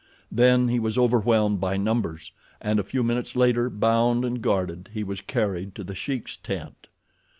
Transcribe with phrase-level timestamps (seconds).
[0.31, 5.03] Then he was overwhelmed by numbers, and a few minutes later, bound and guarded, he
[5.03, 6.87] was carried to The Sheik's tent.